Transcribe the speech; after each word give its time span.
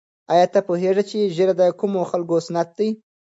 آیا 0.33 0.45
ته 0.53 0.59
پوهېږې 0.67 1.03
چې 1.09 1.31
ږیره 1.35 1.53
د 1.61 1.63
کومو 1.79 2.01
خلکو 2.11 2.35
سنت 2.47 2.69
دی؟ 2.77 2.89